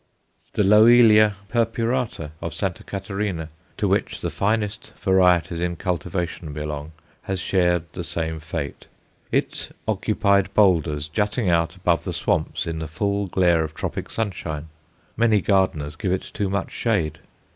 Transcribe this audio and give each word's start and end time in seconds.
The 0.53 0.63
Loelia 0.63 1.35
purpurata 1.53 2.31
of 2.41 2.55
Sta. 2.55 2.69
Catarina, 2.71 3.49
to 3.77 3.87
which 3.87 4.19
the 4.21 4.31
finest 4.31 4.93
varieties 4.99 5.61
in 5.61 5.75
cultivation 5.75 6.53
belong, 6.53 6.93
has 7.21 7.39
shared 7.39 7.83
the 7.93 8.03
same 8.03 8.39
fate. 8.39 8.87
It 9.31 9.69
occupied 9.87 10.51
boulders 10.55 11.07
jutting 11.07 11.51
out 11.51 11.75
above 11.75 12.03
the 12.03 12.13
swamps 12.13 12.65
in 12.65 12.79
the 12.79 12.87
full 12.87 13.27
glare 13.27 13.63
of 13.63 13.75
tropic 13.75 14.09
sunshine. 14.09 14.69
Many 15.15 15.39
gardeners 15.39 15.95
give 15.95 16.11
it 16.11 16.31
too 16.33 16.49
much 16.49 16.71
shade. 16.71 17.19